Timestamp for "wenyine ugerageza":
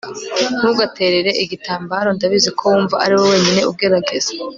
3.33-4.31